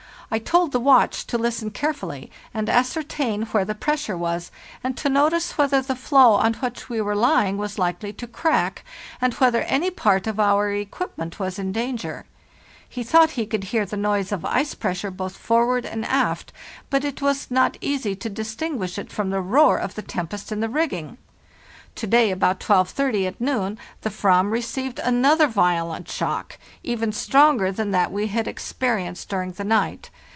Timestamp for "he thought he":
12.87-13.45